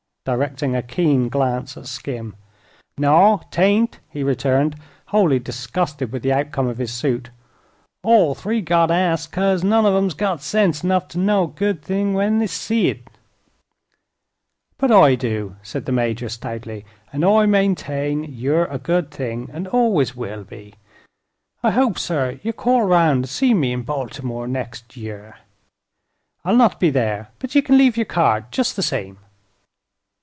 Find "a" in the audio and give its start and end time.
0.75-0.83, 11.45-11.47, 18.65-18.77